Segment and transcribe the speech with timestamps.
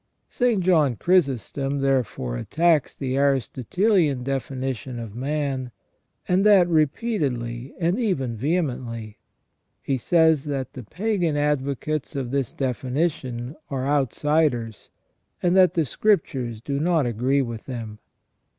[0.29, 0.63] St.
[0.63, 5.69] John Chrysostom therefore attacks the Aristotelian defi nition of man,
[6.27, 9.19] and that repeatedly and even vehemently.
[9.79, 14.89] He says that the pagan advocates of this definition are outsiders,
[15.43, 17.99] and that the Scriptures do not agree with them.